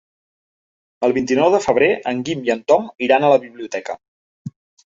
El 1.07 1.13
vint-i-nou 1.17 1.51
de 1.57 1.59
febrer 1.65 1.91
en 2.13 2.23
Guim 2.31 2.43
i 2.49 2.55
en 2.57 2.65
Tom 2.73 2.91
iran 3.09 3.27
a 3.29 3.33
la 3.35 3.39
biblioteca. 3.47 4.01